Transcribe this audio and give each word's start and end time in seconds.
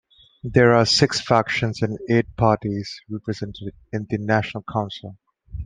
There 0.43 0.73
are 0.73 0.87
six 0.87 1.21
factions 1.21 1.83
and 1.83 1.99
eight 2.09 2.35
parties 2.35 3.01
represented 3.07 3.75
in 3.93 4.07
the 4.09 4.17
National 4.17 4.63
Council. 4.63 5.19